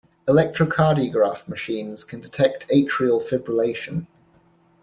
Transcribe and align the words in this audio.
Electrocardiograph 0.27 1.47
machines 1.47 2.03
can 2.03 2.21
detect 2.21 2.67
atrial 2.69 3.21
fibrillation. 3.23 4.07